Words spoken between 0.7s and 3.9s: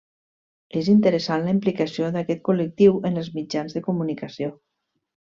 És interessant la implicació d'aquest col·lectiu en els mitjans de